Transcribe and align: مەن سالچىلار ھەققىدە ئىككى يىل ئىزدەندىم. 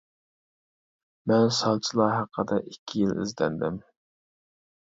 مەن 1.31 1.53
سالچىلار 1.59 2.13
ھەققىدە 2.21 2.59
ئىككى 2.65 3.05
يىل 3.05 3.15
ئىزدەندىم. 3.27 3.81